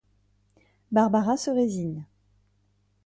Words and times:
Barbara 0.91 1.37
se 1.37 1.51
résigne. 1.51 2.07